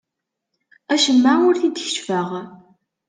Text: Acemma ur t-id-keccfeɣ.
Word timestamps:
Acemma 0.93 1.33
ur 1.49 1.55
t-id-keccfeɣ. 1.57 2.29